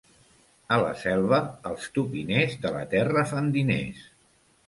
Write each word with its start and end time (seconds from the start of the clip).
A 0.75 0.79
la 0.83 0.93
Selva, 1.01 1.39
els 1.73 1.85
tupiners, 1.97 2.57
de 2.65 2.73
la 2.79 2.81
terra 2.95 3.27
fan 3.35 3.51
diners. 3.59 4.01